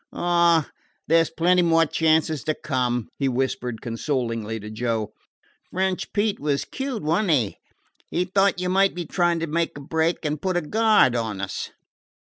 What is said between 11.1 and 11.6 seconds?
on